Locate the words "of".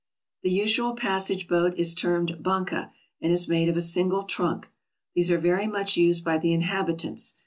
3.69-3.77